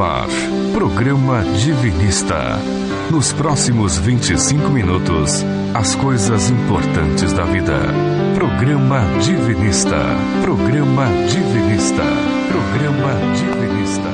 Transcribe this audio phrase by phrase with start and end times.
[0.00, 0.28] Ar,
[0.72, 2.58] programa Divinista.
[3.10, 7.78] Nos próximos 25 minutos, as coisas importantes da vida.
[8.34, 9.96] Programa Divinista.
[10.42, 12.02] Programa Divinista.
[12.48, 14.10] Programa Divinista.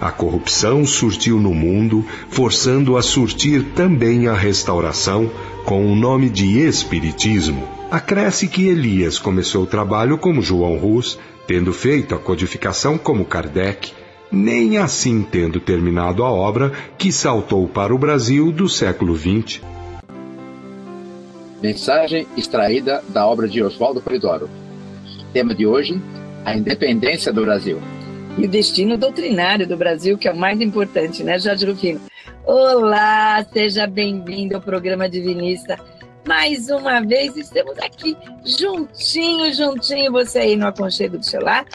[0.00, 5.30] A corrupção surtiu no mundo, forçando a surtir também a restauração
[5.64, 7.68] com o nome de Espiritismo.
[7.90, 13.99] Acresce que Elias começou o trabalho como João Rus, tendo feito a codificação como Kardec,
[14.30, 19.60] nem assim tendo terminado a obra que saltou para o Brasil do século XX.
[21.60, 24.48] Mensagem extraída da obra de Oswaldo Polidoro.
[25.32, 26.00] Tema de hoje:
[26.44, 27.80] a independência do Brasil.
[28.38, 32.00] E o destino doutrinário do Brasil, que é o mais importante, né, Jorge Rufino?
[32.46, 35.78] Olá, seja bem-vindo ao programa Divinista.
[36.26, 41.66] Mais uma vez estamos aqui juntinho, juntinho, você aí no aconchego do celular.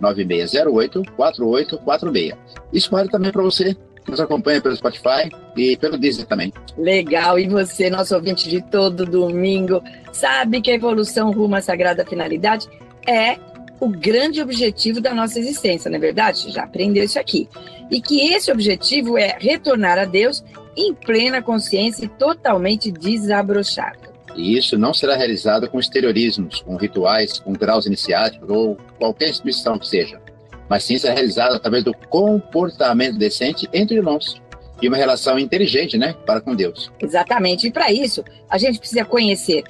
[0.01, 2.35] 99608-4846.
[2.73, 6.53] Isso vale também para você nos acompanha pelo Spotify e pelo Disney também.
[6.77, 12.05] Legal, e você, nosso ouvinte de todo domingo, sabe que a evolução rumo à sagrada
[12.05, 12.67] finalidade
[13.07, 13.37] é
[13.79, 16.51] o grande objetivo da nossa existência, não é verdade?
[16.51, 17.49] Já aprendeu isso aqui.
[17.89, 20.43] E que esse objetivo é retornar a Deus
[20.77, 24.10] em plena consciência e totalmente desabrochado.
[24.35, 29.77] E isso não será realizado com exteriorismos, com rituais, com graus iniciáticos ou qualquer instituição
[29.77, 30.19] que seja
[30.71, 34.41] mas sim ser realizado através do comportamento decente entre irmãos
[34.81, 36.89] e uma relação inteligente, né, para com Deus.
[36.97, 37.67] Exatamente.
[37.67, 39.65] E para isso, a gente precisa conhecer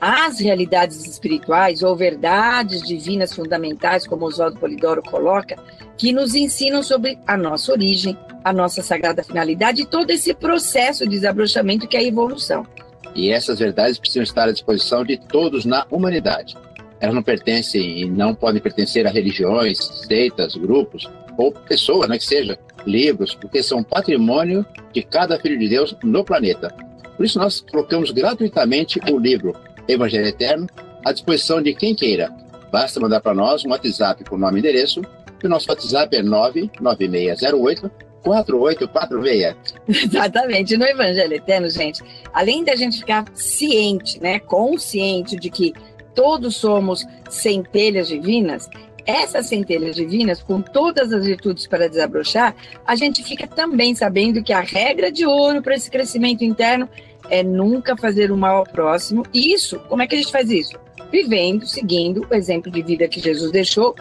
[0.00, 5.56] as realidades espirituais ou verdades divinas fundamentais, como Oswaldo Polidoro coloca,
[5.96, 11.04] que nos ensinam sobre a nossa origem, a nossa sagrada finalidade e todo esse processo
[11.04, 12.66] de desabrochamento que é a evolução.
[13.14, 16.56] E essas verdades precisam estar à disposição de todos na humanidade
[17.00, 22.24] elas não pertencem e não podem pertencer a religiões, seitas, grupos ou pessoas, né, que
[22.24, 26.72] seja, livros, porque são patrimônio de cada filho de Deus no planeta.
[27.16, 29.54] Por isso nós colocamos gratuitamente o livro
[29.88, 30.66] Evangelho Eterno
[31.04, 32.30] à disposição de quem queira.
[32.70, 35.02] Basta mandar para nós um WhatsApp com nome e endereço,
[35.42, 37.90] e o nosso WhatsApp é 99608
[38.22, 39.56] 4846.
[39.88, 40.76] Exatamente.
[40.76, 45.72] No Evangelho Eterno, gente, além da gente ficar ciente, né, consciente de que
[46.14, 48.68] todos somos centelhas divinas,
[49.06, 52.54] essas centelhas divinas, com todas as virtudes para desabrochar,
[52.86, 56.88] a gente fica também sabendo que a regra de ouro para esse crescimento interno
[57.28, 59.24] é nunca fazer o mal ao próximo.
[59.32, 60.78] E isso, como é que a gente faz isso?
[61.10, 63.94] Vivendo, seguindo o exemplo de vida que Jesus deixou,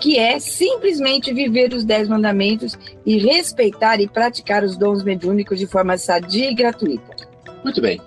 [0.00, 5.66] que é simplesmente viver os dez mandamentos e respeitar e praticar os dons mediúnicos de
[5.66, 7.14] forma sadia e gratuita.
[7.62, 8.00] Muito bem.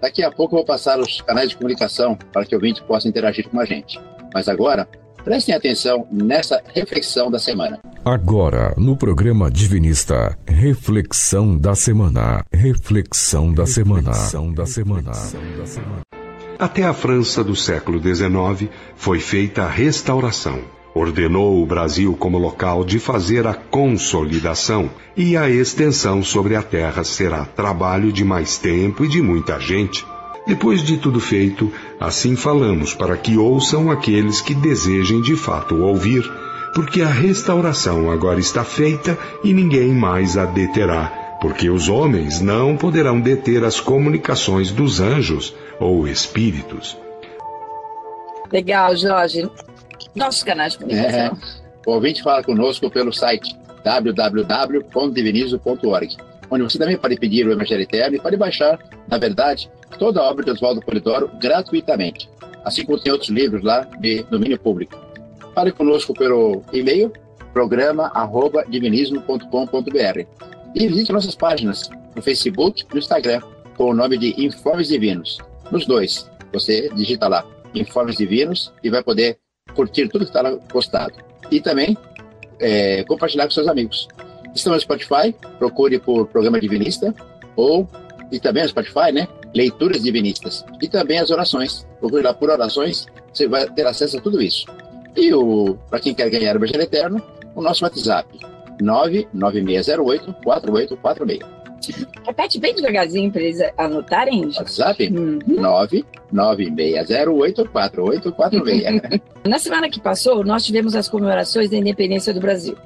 [0.00, 3.08] Daqui a pouco eu vou passar os canais de comunicação para que o ouvinte possa
[3.08, 3.98] interagir com a gente.
[4.32, 4.86] Mas agora,
[5.24, 7.80] prestem atenção nessa reflexão da semana.
[8.04, 12.44] Agora, no programa Divinista, reflexão da semana.
[12.52, 14.12] Reflexão da semana.
[14.12, 15.12] Reflexão da semana.
[16.58, 22.84] Até a França do século XIX foi feita a restauração ordenou o Brasil como local
[22.84, 29.04] de fazer a consolidação e a extensão sobre a terra será trabalho de mais tempo
[29.04, 30.04] e de muita gente.
[30.46, 31.70] Depois de tudo feito,
[32.00, 36.22] assim falamos para que ouçam aqueles que desejem de fato ouvir,
[36.74, 42.76] porque a restauração agora está feita e ninguém mais a deterá, porque os homens não
[42.76, 46.96] poderão deter as comunicações dos anjos ou espíritos.
[48.50, 49.50] Legal, Jorge
[50.14, 51.20] nossos canais de comunicação.
[51.20, 51.32] É.
[51.86, 53.54] O ouvinte fala conosco pelo site
[53.84, 56.16] www.divinizo.org,
[56.50, 60.24] onde você também pode pedir o Evangelho Eterno e pode baixar, na verdade, toda a
[60.24, 62.28] obra de Oswaldo Polidoro gratuitamente,
[62.64, 64.98] assim como tem outros livros lá de domínio público.
[65.54, 67.12] Fale conosco pelo e-mail
[67.52, 70.26] programa.divinismo.com.br
[70.74, 73.40] e visite nossas páginas no Facebook e no Instagram,
[73.76, 75.38] com o nome de Informes Divinos.
[75.70, 76.30] Nos dois.
[76.52, 77.44] Você digita lá,
[77.74, 79.38] Informes Divinos, e vai poder
[79.74, 81.14] curtir tudo que está lá postado.
[81.50, 81.96] E também
[82.60, 84.08] é, compartilhar com seus amigos.
[84.54, 87.14] Estamos no Spotify, procure por Programa Divinista,
[87.54, 87.88] ou,
[88.30, 89.28] e também no Spotify, né?
[89.54, 90.64] Leituras Divinistas.
[90.80, 91.86] E também as orações.
[92.00, 94.66] Procure lá por orações, você vai ter acesso a tudo isso.
[95.16, 95.30] E
[95.88, 97.22] para quem quer ganhar o Evangelho Eterno,
[97.54, 98.28] o nosso WhatsApp,
[98.80, 101.57] 99608 4846.
[102.26, 104.46] Repete bem devagarzinho para eles anotarem.
[104.56, 105.06] WhatsApp?
[105.08, 105.38] Uhum.
[106.32, 109.20] 996084846.
[109.46, 112.76] Na semana que passou, nós tivemos as comemorações da independência do Brasil.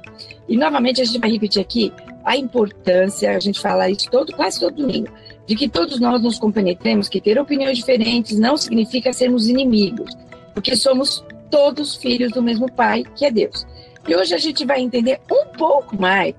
[0.47, 1.91] E novamente a gente vai repetir aqui
[2.23, 5.09] a importância, a gente fala isso todo, quase todo domingo,
[5.45, 10.15] de que todos nós nos compenetremos que ter opiniões diferentes não significa sermos inimigos,
[10.53, 13.65] porque somos todos filhos do mesmo Pai, que é Deus.
[14.07, 16.33] E hoje a gente vai entender um pouco mais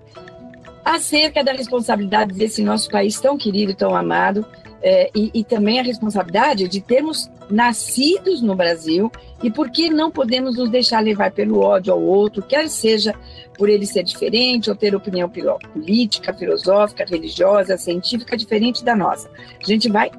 [0.85, 4.45] acerca da responsabilidade desse nosso país tão querido tão amado,
[4.87, 9.11] é, e, e, também a responsabilidade de termos nascidos no Brasil
[9.43, 13.15] e por que não podemos nos deixar levar pelo ódio ao outro, quer seja
[13.57, 15.31] por ele ser diferente ou ter opinião
[15.73, 19.31] política, filosófica, religiosa, científica diferente da nossa.
[19.59, 20.11] A gente vai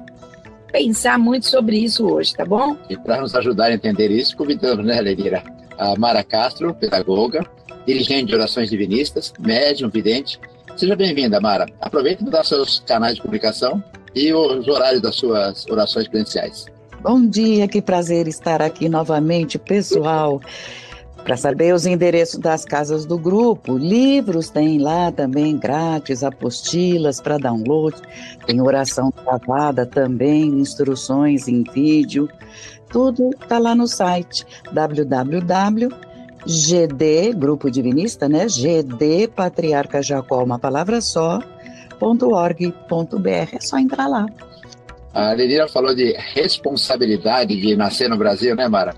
[0.72, 2.76] pensar muito sobre isso hoje, tá bom?
[2.90, 5.44] E para nos ajudar a entender isso, convidamos, né, Lenira,
[5.78, 7.46] a Mara Castro, pedagoga,
[7.86, 10.40] dirigente de orações divinistas, médium, vidente,
[10.76, 11.66] Seja bem-vinda, Mara.
[11.80, 13.82] Aproveite dar seus canais de publicação
[14.14, 16.66] e os horários das suas orações presenciais.
[17.02, 20.38] Bom dia, que prazer estar aqui novamente, pessoal.
[21.24, 27.38] Para saber os endereços das casas do grupo, livros tem lá também grátis, apostilas para
[27.38, 27.96] download,
[28.46, 32.28] tem oração gravada também, instruções em vídeo,
[32.90, 36.06] tudo está lá no site www
[36.46, 38.46] GD, Grupo Divinista, né?
[38.48, 41.40] GD Patriarca Jacó, uma palavra só,
[42.00, 44.26] .org.br, é só entrar lá.
[45.12, 48.94] A Lenira falou de responsabilidade de nascer no Brasil, né, Mara?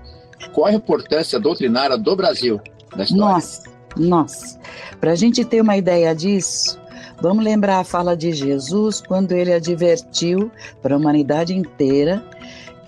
[0.53, 2.59] Qual a importância doutrinária do Brasil
[2.95, 3.33] na história?
[3.33, 3.63] Nossa,
[3.95, 4.59] nossa.
[4.99, 6.79] Para a gente ter uma ideia disso,
[7.21, 12.23] vamos lembrar a fala de Jesus quando ele advertiu para a humanidade inteira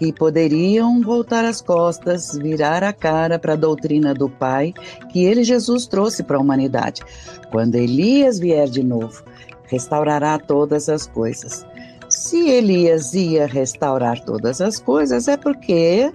[0.02, 4.74] que poderiam voltar as costas, virar a cara para a doutrina do Pai
[5.12, 7.04] que ele, Jesus, trouxe para a humanidade.
[7.52, 9.24] Quando Elias vier de novo,
[9.66, 11.64] restaurará todas as coisas.
[12.10, 16.12] Se Elias ia restaurar todas as coisas, é porque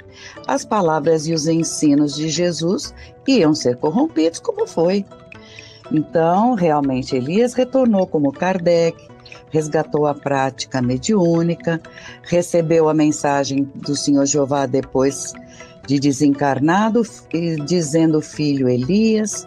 [0.48, 2.92] as palavras e os ensinos de Jesus
[3.24, 5.04] iam ser corrompidos, como foi.
[5.92, 8.96] Então, realmente, Elias retornou como Kardec,
[9.50, 11.80] resgatou a prática mediúnica,
[12.22, 15.32] recebeu a mensagem do Senhor Jeová depois
[15.86, 17.02] de desencarnado,
[17.64, 19.46] dizendo filho Elias,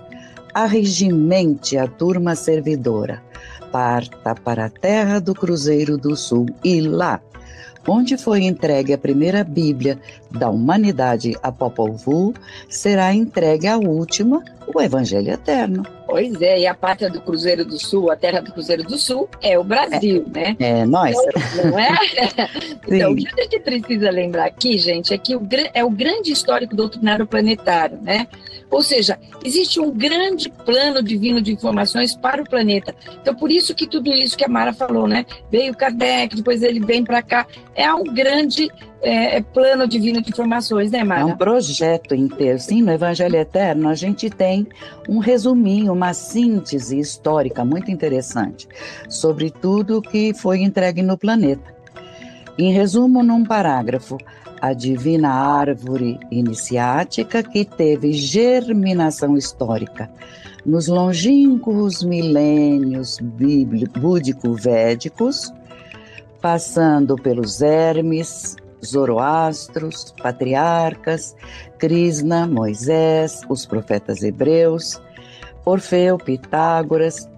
[0.53, 3.21] arregimente a turma servidora,
[3.71, 7.21] parta para a terra do Cruzeiro do Sul e lá
[7.87, 9.99] onde foi entregue a primeira Bíblia
[10.29, 12.33] da humanidade a Popol Vuh,
[12.69, 14.43] será entregue a última,
[14.73, 15.83] o Evangelho Eterno.
[16.05, 19.29] Pois é, e a pátria do Cruzeiro do Sul, a terra do Cruzeiro do Sul,
[19.41, 20.55] é o Brasil, é, né?
[20.59, 21.15] É, nós.
[21.55, 21.89] Não, não é?
[22.87, 26.31] então, o que a gente precisa lembrar aqui, gente, é que o, é o grande
[26.31, 28.27] histórico doutrinário planetário, né?
[28.71, 32.93] Ou seja, existe um grande plano divino de informações para o planeta.
[33.19, 35.25] Então, por isso que tudo isso que a Mara falou, né?
[35.51, 37.47] Veio Kardec, depois ele vem para cá.
[37.73, 38.69] É um grande
[39.01, 41.21] é, é, plano divino de informações, né, Mara?
[41.21, 42.59] É um projeto inteiro.
[42.59, 44.67] Sim, no Evangelho Eterno a gente tem
[45.07, 48.67] um resuminho, uma síntese histórica muito interessante
[49.07, 51.77] sobre tudo que foi entregue no planeta.
[52.57, 54.17] Em resumo, num parágrafo,
[54.61, 60.11] a divina árvore iniciática que teve germinação histórica
[60.65, 63.17] nos longínquos milênios
[63.97, 65.53] búdico-védicos,
[66.41, 71.35] passando pelos Hermes, Zoroastros, patriarcas,
[71.77, 75.01] Krishna, Moisés, os profetas hebreus,
[75.65, 77.29] Orfeu, Pitágoras,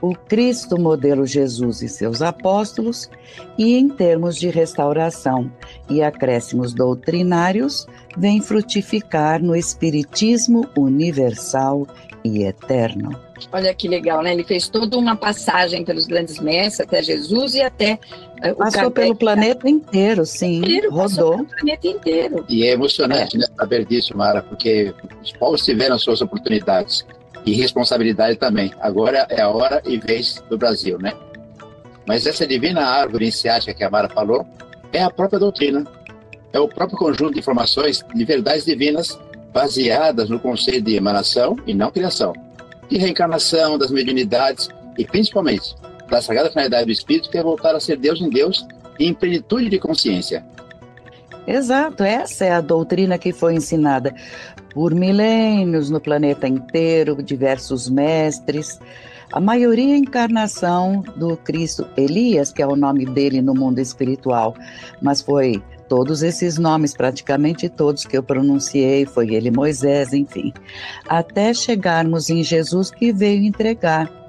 [0.00, 3.10] o Cristo modelo Jesus e seus apóstolos,
[3.58, 5.50] e em termos de restauração
[5.88, 11.86] e acréscimos doutrinários, vem frutificar no Espiritismo universal
[12.24, 13.18] e eterno.
[13.52, 14.32] Olha que legal, né?
[14.32, 17.98] Ele fez toda uma passagem pelos grandes mestres até Jesus e até
[18.44, 20.58] uh, Passou pelo planeta inteiro, sim.
[20.58, 21.36] Inteiro, rodou.
[21.36, 22.44] Pelo planeta inteiro.
[22.48, 23.40] E é emocionante é.
[23.40, 27.06] Né, saber disso, Mara, porque os povos tiveram suas oportunidades
[27.44, 28.72] e responsabilidade também.
[28.80, 31.12] Agora é a hora e vez do Brasil, né?
[32.06, 34.46] Mas essa divina árvore iniciática que a Mara falou
[34.92, 35.86] é a própria doutrina.
[36.52, 39.18] É o próprio conjunto de informações de verdades divinas
[39.52, 42.32] baseadas no conceito de emanação e não criação,
[42.88, 44.68] de reencarnação, das mediunidades
[44.98, 45.74] e, principalmente,
[46.10, 48.66] da sagrada finalidade do Espírito, que é voltar a ser Deus em Deus
[48.98, 50.44] em plenitude de consciência.
[51.46, 54.14] Exato, essa é a doutrina que foi ensinada
[54.74, 58.78] por milênios no planeta inteiro, diversos mestres.
[59.32, 64.54] A maioria encarnação do Cristo Elias, que é o nome dele no mundo espiritual,
[65.00, 70.52] mas foi todos esses nomes, praticamente todos que eu pronunciei, foi ele Moisés, enfim,
[71.08, 74.19] até chegarmos em Jesus que veio entregar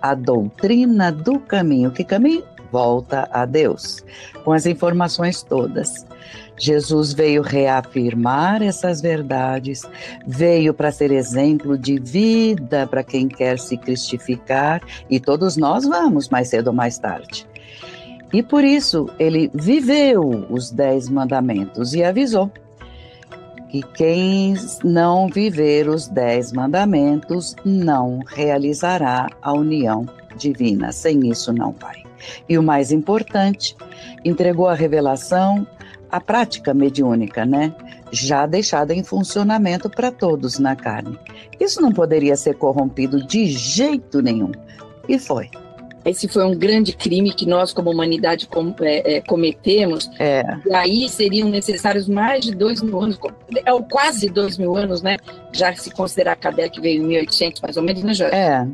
[0.00, 1.90] a doutrina do caminho.
[1.90, 2.42] Que caminho?
[2.72, 4.04] Volta a Deus,
[4.44, 6.06] com as informações todas.
[6.56, 9.82] Jesus veio reafirmar essas verdades,
[10.26, 16.28] veio para ser exemplo de vida para quem quer se cristificar, e todos nós vamos
[16.28, 17.46] mais cedo ou mais tarde.
[18.32, 22.52] E por isso ele viveu os dez mandamentos e avisou
[23.70, 30.90] que quem não viver os dez mandamentos não realizará a união divina.
[30.90, 32.02] Sem isso não vai.
[32.48, 33.76] E o mais importante,
[34.24, 35.66] entregou a revelação,
[36.10, 37.72] a prática mediúnica, né?
[38.10, 41.16] Já deixada em funcionamento para todos na carne.
[41.58, 44.50] Isso não poderia ser corrompido de jeito nenhum.
[45.08, 45.48] E foi.
[46.04, 50.10] Esse foi um grande crime que nós, como humanidade, com, é, é, cometemos.
[50.18, 50.42] É.
[50.66, 53.18] E aí seriam necessários mais de dois mil anos,
[53.54, 55.18] é, quase dois mil anos, né?
[55.52, 58.34] Já se considerar que Kardec veio em 1800, mais ou menos, né, Jorge?
[58.34, 58.66] É.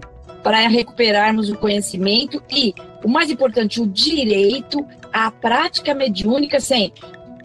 [0.42, 6.92] Para recuperarmos o conhecimento e, o mais importante, o direito à prática mediúnica sem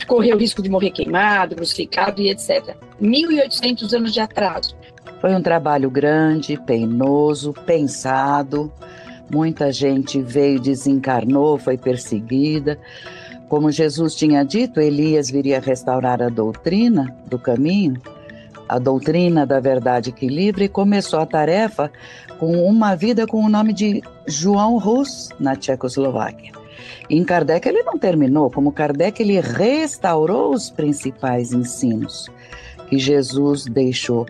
[0.08, 2.76] correr o risco de morrer queimado, crucificado e etc.
[3.02, 4.76] 1.800 anos de atraso.
[5.20, 8.72] Foi um trabalho grande, penoso, pensado
[9.32, 12.78] Muita gente veio, desencarnou, foi perseguida.
[13.48, 17.96] Como Jesus tinha dito, Elias viria restaurar a doutrina do caminho,
[18.68, 21.90] a doutrina da verdade que livre, e começou a tarefa
[22.40, 26.52] com uma vida com o nome de João Rus, na Tchecoslováquia.
[27.10, 32.30] Em Kardec ele não terminou, como Kardec ele restaurou os principais ensinos
[32.90, 34.26] que Jesus deixou,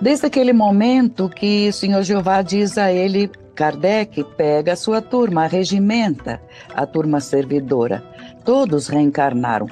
[0.01, 5.47] Desde aquele momento que o Senhor Jeová diz a ele Kardec pega a sua turma,
[5.47, 6.41] regimenta
[6.75, 8.03] a turma servidora.
[8.45, 9.69] Todos reencarnaram.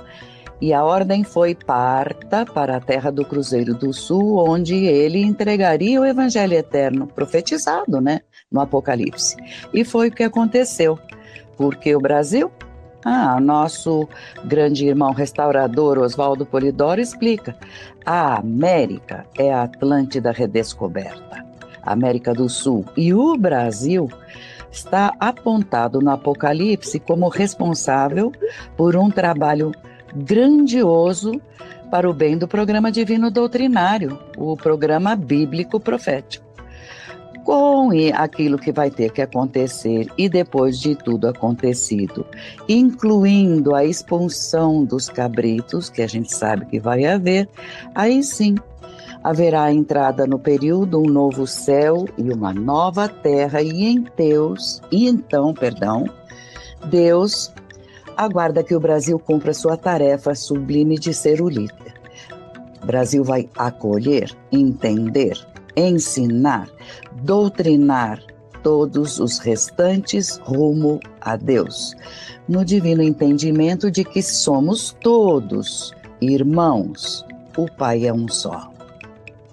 [0.60, 5.98] E a ordem foi parta para a terra do Cruzeiro do Sul, onde ele entregaria
[5.98, 8.20] o evangelho eterno, profetizado, né,
[8.52, 9.36] no Apocalipse.
[9.72, 10.98] E foi o que aconteceu.
[11.56, 12.50] Porque o Brasil
[13.04, 14.06] ah, nosso
[14.44, 17.56] grande irmão restaurador Oswaldo Polidoro explica:
[18.04, 21.49] a América é a Atlântida redescoberta.
[21.82, 24.08] América do Sul e o Brasil,
[24.70, 28.32] está apontado no Apocalipse como responsável
[28.76, 29.72] por um trabalho
[30.14, 31.40] grandioso
[31.90, 36.48] para o bem do programa divino doutrinário, o programa bíblico profético.
[37.44, 42.24] Com aquilo que vai ter que acontecer e depois de tudo acontecido,
[42.68, 47.48] incluindo a expulsão dos cabritos, que a gente sabe que vai haver,
[47.94, 48.54] aí sim
[49.22, 55.06] haverá entrada no período um novo céu e uma nova terra, e em Deus, e
[55.06, 56.06] então, perdão,
[56.86, 57.52] Deus
[58.16, 61.94] aguarda que o Brasil cumpra sua tarefa sublime de ser o líder.
[62.82, 65.38] O Brasil vai acolher, entender,
[65.76, 66.68] ensinar,
[67.22, 68.22] doutrinar
[68.62, 71.94] todos os restantes rumo a Deus,
[72.48, 77.24] no divino entendimento de que somos todos irmãos,
[77.56, 78.69] o Pai é um só.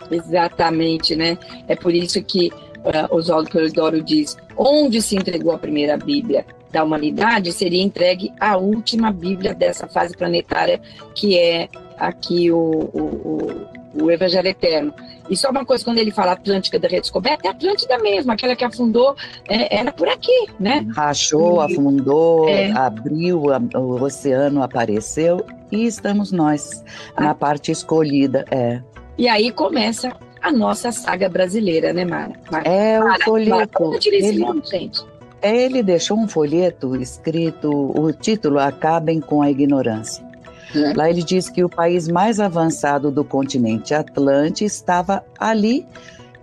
[0.09, 1.37] Exatamente, né?
[1.67, 6.83] É por isso que uh, Oswaldo Polidoro diz: onde se entregou a primeira Bíblia da
[6.83, 10.81] humanidade, seria entregue a última Bíblia dessa fase planetária,
[11.15, 14.93] que é aqui o, o, o, o Evangelho Eterno.
[15.29, 18.63] E só uma coisa, quando ele fala Atlântica da Redescoberta, é Atlântida mesmo, aquela que
[18.63, 19.15] afundou,
[19.47, 20.85] é, era por aqui, né?
[20.95, 22.71] Rachou, afundou, é.
[22.71, 26.83] abriu, a, o oceano apareceu e estamos nós,
[27.19, 27.35] na ah.
[27.35, 28.81] parte escolhida, é.
[29.17, 32.33] E aí começa a nossa saga brasileira, né, Mara?
[32.51, 33.99] Mara é o folheto.
[34.05, 35.03] ele, nome, gente?
[35.41, 40.25] Ele deixou um folheto escrito, o título Acabem com a Ignorância.
[40.95, 45.85] Lá ele diz que o país mais avançado do continente Atlântico estava ali,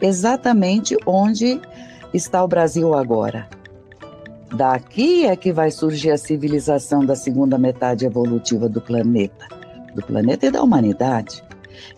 [0.01, 1.61] exatamente onde
[2.13, 3.47] está o Brasil agora.
[4.55, 9.47] Daqui é que vai surgir a civilização da segunda metade evolutiva do planeta,
[9.95, 11.43] do planeta e da humanidade.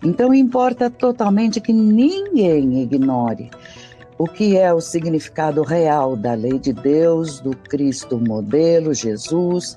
[0.02, 3.50] Então importa totalmente que ninguém ignore
[4.18, 9.76] o que é o significado real da lei de Deus, do Cristo modelo, Jesus,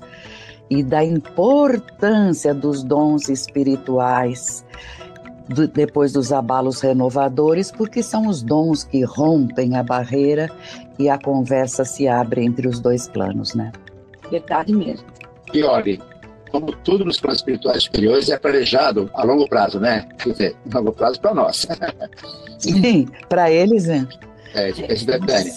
[0.70, 4.64] e da importância dos dons espirituais
[5.48, 10.48] do, depois dos abalos renovadores, porque são os dons que rompem a barreira
[10.98, 13.72] e a conversa se abre entre os dois planos, né?
[14.30, 15.06] Verdade mesmo.
[15.52, 15.98] E olha,
[16.50, 20.08] como tudo nos planos espirituais superiores é planejado a longo prazo, né?
[20.18, 21.66] Quer dizer, longo prazo para nós.
[22.58, 24.06] Sim, para eles, né?
[24.54, 25.50] É, esse detalhe.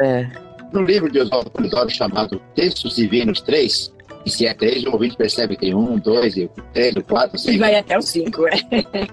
[0.00, 0.28] É.
[0.72, 3.92] No livro de Oswaldo Polidoro chamado Textos Divinos 3,
[4.24, 6.34] e se é 3, o ouvinte percebe que tem um, dois,
[6.72, 7.54] três, quatro, cinco.
[7.54, 8.52] E vai até o 5, é.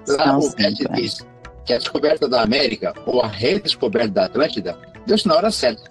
[0.10, 1.25] Lá o Pet diz
[1.63, 5.89] que a descoberta da América ou a redescoberta da Atlântida deu-se na hora certa,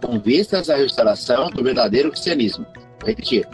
[0.00, 2.66] com vistas à restauração do verdadeiro cristianismo.
[2.98, 3.46] Vou repetir,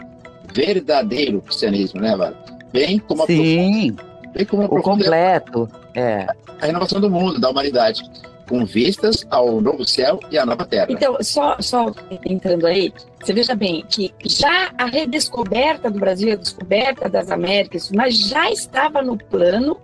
[0.53, 2.35] verdadeiro cristianismo, né, Vara?
[2.71, 3.95] Bem como a Sim,
[4.33, 6.27] bem como a o completo, é.
[6.61, 8.03] A renovação do mundo, da humanidade
[8.49, 10.87] com vistas ao novo céu e à nova terra.
[10.89, 11.93] Então, só, só
[12.25, 12.91] entrando aí,
[13.21, 18.49] você veja bem que já a redescoberta do Brasil, a descoberta das Américas, mas já
[18.49, 19.79] estava no plano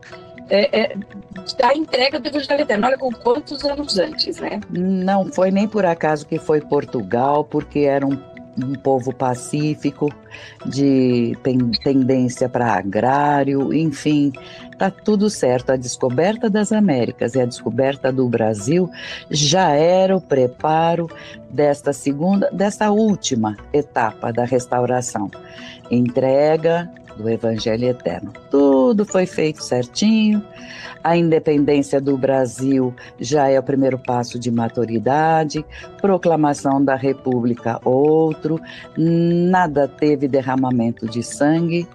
[0.49, 0.95] é, é,
[1.57, 2.87] da entrega do Evangelho Eterno.
[2.87, 4.59] Olha com quantos anos antes, né?
[4.69, 8.17] Não foi nem por acaso que foi Portugal, porque era um
[8.57, 10.09] um povo pacífico,
[10.65, 11.37] de
[11.83, 14.31] tendência para agrário, enfim,
[14.77, 15.71] tá tudo certo.
[15.71, 18.89] A descoberta das Américas e a descoberta do Brasil
[19.29, 21.09] já era o preparo
[21.49, 25.29] desta segunda, desta última etapa da restauração.
[25.89, 28.31] Entrega do Evangelho Eterno.
[28.49, 30.43] Tudo foi feito certinho.
[31.03, 35.63] A independência do Brasil já é o primeiro passo de maturidade,
[36.01, 38.59] proclamação da República, outro,
[38.97, 41.87] nada teve derramamento de sangue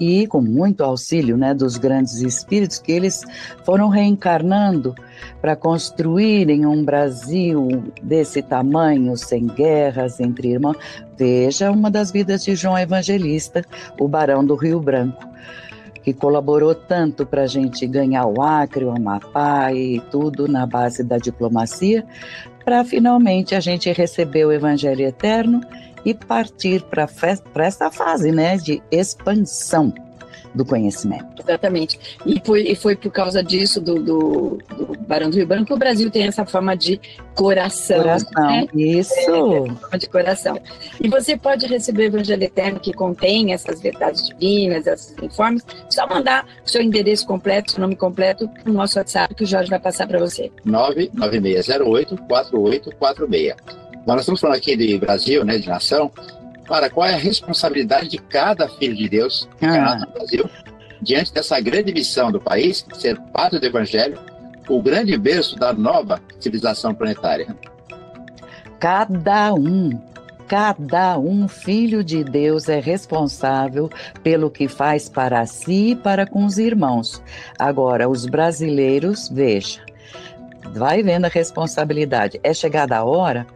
[0.00, 3.22] e com muito auxílio né, dos grandes espíritos que eles
[3.62, 4.94] foram reencarnando
[5.40, 10.76] para construírem um Brasil desse tamanho, sem guerras entre irmãos.
[11.16, 13.64] Veja uma das vidas de João Evangelista,
[13.98, 15.36] o Barão do Rio Branco
[16.06, 21.02] que colaborou tanto para a gente ganhar o Acre, o Amapá e tudo na base
[21.02, 22.06] da diplomacia,
[22.64, 25.60] para finalmente a gente receber o Evangelho Eterno
[26.04, 27.08] e partir para
[27.64, 29.92] essa fase né, de expansão
[30.56, 31.42] do conhecimento.
[31.42, 32.00] Exatamente.
[32.24, 35.74] E foi, e foi por causa disso, do, do, do Barão do Rio Branco, que
[35.74, 36.98] o Brasil tem essa forma de
[37.34, 37.98] coração.
[37.98, 38.66] Coração, né?
[38.74, 39.12] isso.
[39.92, 40.58] É, de coração.
[40.98, 46.08] E você pode receber o Evangelho Eterno que contém essas verdades divinas, esses informes, só
[46.08, 49.78] mandar o seu endereço completo, seu nome completo, no nosso WhatsApp, que o Jorge vai
[49.78, 50.50] passar para você.
[50.66, 53.54] 99608-4846.
[54.06, 56.10] Nós estamos falando aqui de Brasil, né, de nação,
[56.66, 59.96] para qual é a responsabilidade de cada filho de Deus ah.
[59.96, 60.50] no Brasil
[61.00, 64.18] diante dessa grande missão do país, ser parte do Evangelho,
[64.68, 67.54] o grande berço da nova civilização planetária.
[68.80, 69.90] Cada um,
[70.48, 73.90] cada um filho de Deus é responsável
[74.22, 77.22] pelo que faz para si e para com os irmãos.
[77.58, 79.80] Agora, os brasileiros, veja,
[80.72, 82.40] vai vendo a responsabilidade.
[82.42, 83.46] É chegada a hora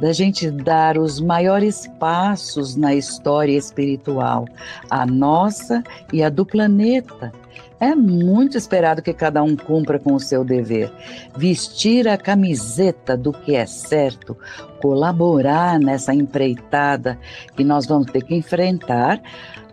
[0.00, 4.46] da gente dar os maiores passos na história espiritual,
[4.90, 5.82] a nossa
[6.12, 7.32] e a do planeta.
[7.78, 10.92] É muito esperado que cada um cumpra com o seu dever,
[11.36, 14.36] vestir a camiseta do que é certo,
[14.80, 17.18] colaborar nessa empreitada
[17.56, 19.20] que nós vamos ter que enfrentar,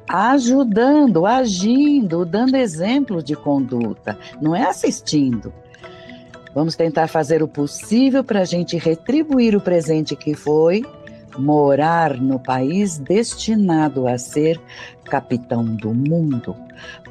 [0.08, 5.54] ajudando, agindo, dando exemplo de conduta, não é assistindo.
[6.54, 10.84] Vamos tentar fazer o possível para a gente retribuir o presente que foi,
[11.38, 14.60] morar no país destinado a ser
[15.06, 16.56] capitão do mundo.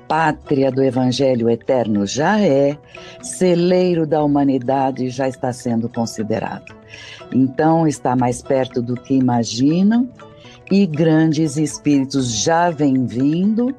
[0.07, 2.79] Pátria do Evangelho Eterno já é,
[3.23, 6.75] celeiro da humanidade já está sendo considerado.
[7.33, 10.09] Então está mais perto do que imaginam
[10.71, 13.75] e grandes espíritos já vêm vindo.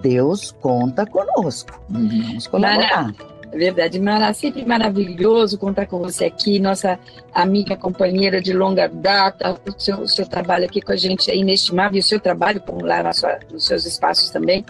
[0.00, 1.80] Deus conta conosco.
[1.88, 3.12] Vamos colaborar.
[3.52, 6.98] Verdade, Mara, sempre maravilhoso contar com você aqui, nossa
[7.32, 9.58] amiga, companheira de longa data.
[9.66, 12.84] O seu, o seu trabalho aqui com a gente é inestimável, o seu trabalho como
[12.84, 14.64] lá na sua, nos seus espaços também.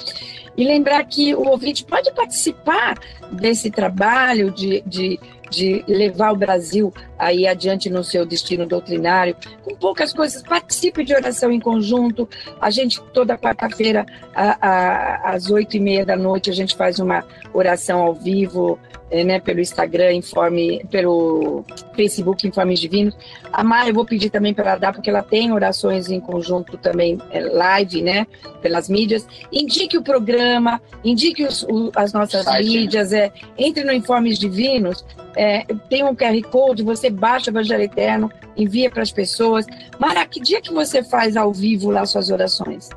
[0.57, 2.99] E lembrar que o ouvinte pode participar
[3.31, 9.75] desse trabalho de, de de levar o Brasil aí adiante no seu destino doutrinário, com
[9.75, 10.43] poucas coisas.
[10.43, 12.29] Participe de oração em conjunto.
[12.61, 18.01] A gente, toda quarta-feira, às oito e meia da noite, a gente faz uma oração
[18.01, 18.79] ao vivo
[19.11, 23.17] né, pelo Instagram, informe, pelo Facebook Informes Divinos.
[23.53, 26.77] A Mar, eu vou pedir também para ela dar, porque ela tem orações em conjunto
[26.77, 28.27] também, é, live, né,
[28.61, 29.27] pelas mídias.
[29.51, 32.81] Indique o programa, indique os, o, as nossas Site, né?
[32.81, 33.19] mídias, né?
[33.19, 35.05] é, entre no Informes Divinos,
[35.37, 39.65] é, tem um QR Code, você baixa o Evangelho Eterno, envia para as pessoas.
[39.99, 42.91] Mara, que dia que você faz ao vivo lá suas orações?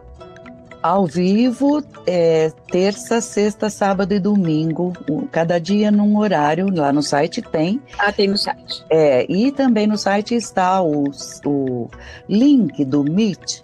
[0.81, 4.93] Ao vivo, é, terça, sexta, sábado e domingo,
[5.31, 7.81] cada dia num horário, lá no site tem.
[7.97, 8.83] Ah, tem no site.
[8.89, 11.05] É, e também no site está o,
[11.45, 11.89] o
[12.27, 13.61] link do Meet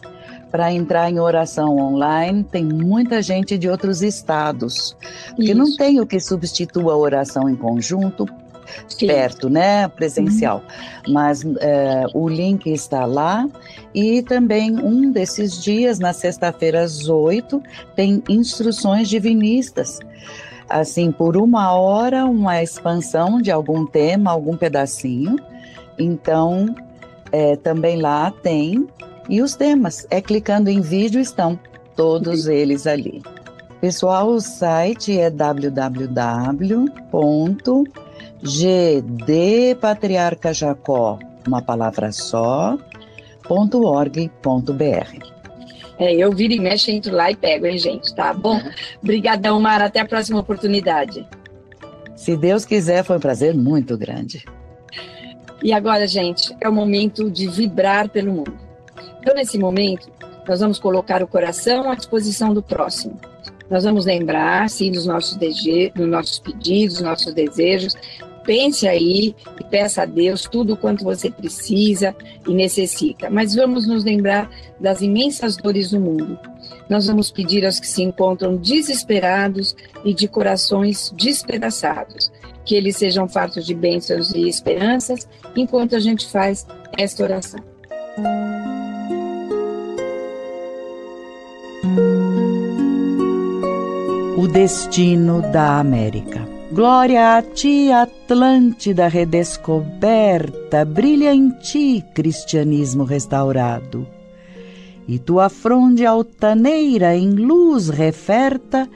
[0.51, 2.43] para entrar em oração online.
[2.43, 4.95] Tem muita gente de outros estados,
[5.35, 8.25] que não tem o que substitua a oração em conjunto,
[8.87, 9.07] Sim.
[9.07, 10.63] perto, né, presencial.
[11.07, 11.13] Uhum.
[11.13, 13.47] Mas é, o link está lá
[13.93, 17.61] e também um desses dias, na sexta-feira às oito,
[17.95, 19.99] tem instruções divinistas.
[20.69, 25.37] Assim, por uma hora, uma expansão de algum tema, algum pedacinho.
[25.97, 26.75] Então,
[27.31, 28.85] é, também lá tem.
[29.29, 31.57] E os temas, é clicando em vídeo, estão
[31.95, 33.21] todos eles ali.
[33.79, 36.85] Pessoal, o site é www
[38.41, 42.77] GD Patriarca Jacó, uma palavra só,
[43.49, 45.37] .org.br.
[45.99, 48.13] É, eu viro e mexo, entro lá e pego, hein, gente?
[48.13, 48.61] Tá bom?
[49.01, 49.85] Obrigadão, Mara.
[49.85, 51.27] Até a próxima oportunidade.
[52.15, 54.45] Se Deus quiser, foi um prazer muito grande.
[55.63, 58.53] E agora, gente, é o momento de vibrar pelo mundo.
[59.19, 60.07] Então, nesse momento,
[60.47, 63.19] nós vamos colocar o coração à disposição do próximo.
[63.69, 67.95] Nós vamos lembrar, sim, dos nossos, dos nossos pedidos, dos nossos desejos,
[68.47, 72.15] pense aí e peça a Deus tudo quanto você precisa
[72.47, 73.29] e necessita.
[73.29, 76.39] Mas vamos nos lembrar das imensas dores do mundo.
[76.89, 82.31] Nós vamos pedir aos que se encontram desesperados e de corações despedaçados,
[82.63, 86.65] que eles sejam fartos de bênçãos e esperanças, enquanto a gente faz
[86.97, 87.59] esta oração.
[94.37, 96.56] O destino da América.
[96.69, 104.05] Glória a ti, Atlântida redescoberta, brilha em ti, cristianismo restaurado.
[105.07, 108.89] E tua fronde altaneira em luz referta,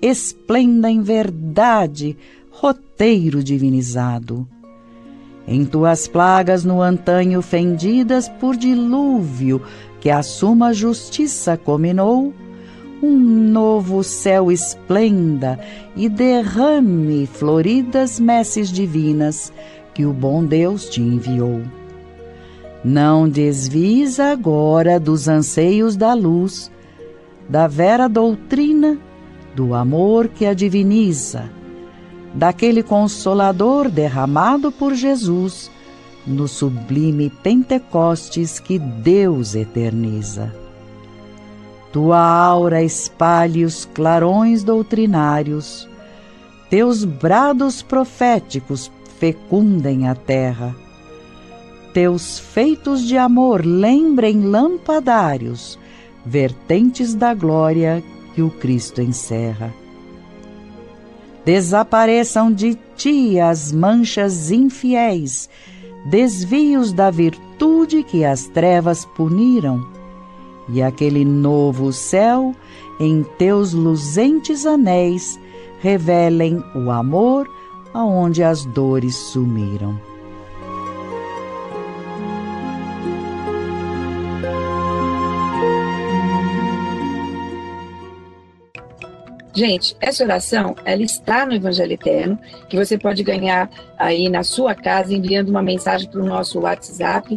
[0.00, 2.16] esplenda em verdade,
[2.48, 4.46] roteiro divinizado.
[5.48, 9.60] Em tuas plagas no antanho fendidas por dilúvio,
[10.00, 12.32] que a suma justiça cominou,
[13.02, 15.58] um novo céu esplenda
[15.94, 19.52] e derrame floridas messes divinas
[19.94, 21.62] que o bom Deus te enviou.
[22.84, 26.70] Não desvies agora dos anseios da luz,
[27.48, 28.98] da vera doutrina,
[29.54, 31.50] do amor que a diviniza,
[32.34, 35.70] daquele consolador derramado por Jesus
[36.26, 40.65] no sublime Pentecostes que Deus eterniza
[41.96, 45.88] tua aura espalhe os clarões doutrinários,
[46.68, 50.76] teus brados proféticos fecundem a terra,
[51.94, 55.78] teus feitos de amor lembrem lampadários,
[56.22, 58.04] vertentes da glória
[58.34, 59.72] que o Cristo encerra.
[61.46, 65.48] Desapareçam de ti as manchas infiéis,
[66.10, 69.95] desvios da virtude que as trevas puniram
[70.68, 72.54] e aquele novo céu,
[72.98, 75.38] em teus luzentes anéis,
[75.80, 77.48] revelem o amor
[77.92, 79.98] aonde as dores sumiram.
[89.56, 94.74] Gente, essa oração, ela está no Evangelho Eterno, que você pode ganhar aí na sua
[94.74, 97.34] casa, enviando uma mensagem para o nosso WhatsApp,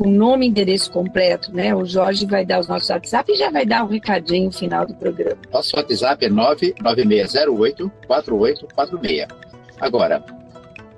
[0.00, 1.74] com nome e endereço completo, né?
[1.74, 4.86] O Jorge vai dar os nossos WhatsApp e já vai dar o um recadinho final
[4.86, 5.36] do programa.
[5.52, 9.28] Nosso WhatsApp é 99608 4846.
[9.78, 10.24] Agora,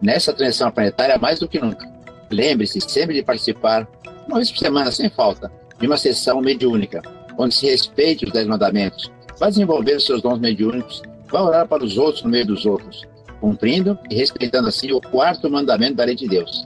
[0.01, 1.85] nessa transição planetária, mais do que nunca,
[2.31, 3.89] lembre-se sempre de participar,
[4.29, 7.03] uma vez por semana, sem falta, de uma sessão mediúnica,
[7.37, 11.83] onde se respeite os Dez Mandamentos, vai desenvolver os seus dons mediúnicos, vai orar para
[11.83, 13.05] os outros no meio dos outros,
[13.41, 16.65] cumprindo e respeitando assim o quarto mandamento da lei de Deus,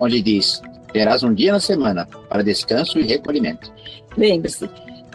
[0.00, 0.60] onde diz:
[0.96, 3.70] Terás um dia na semana para descanso e recolhimento.
[4.16, 4.66] Lembre-se,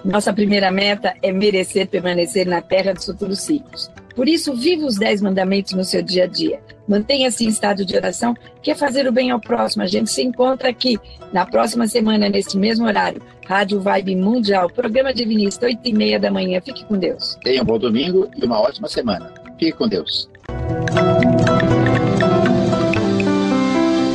[0.05, 3.89] nossa primeira meta é merecer permanecer na terra dos futuros ciclos.
[4.15, 6.59] Por isso, viva os dez mandamentos no seu dia a dia.
[6.87, 9.81] Mantenha-se em estado de oração, que é fazer o bem ao próximo.
[9.81, 10.99] A gente se encontra aqui
[11.33, 13.19] na próxima semana, neste mesmo horário.
[13.47, 16.61] Rádio Vibe Mundial, programa Divinista, 8 e meia da manhã.
[16.61, 17.39] Fique com Deus.
[17.43, 19.33] Tenha um bom domingo e uma ótima semana.
[19.57, 20.29] Fique com Deus.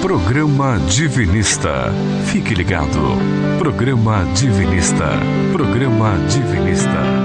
[0.07, 1.93] Programa Divinista.
[2.27, 3.19] Fique ligado.
[3.59, 5.11] Programa Divinista.
[5.53, 7.16] Programa Divinista.